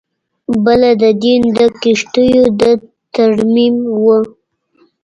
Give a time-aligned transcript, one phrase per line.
[0.63, 2.61] بله د وین د کښتیو د
[3.15, 4.19] ترمیم وه